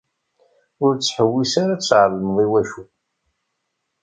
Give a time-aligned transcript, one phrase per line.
[0.85, 2.83] Ur ttḥewwis ara ad tɛelmeḍ iwacu.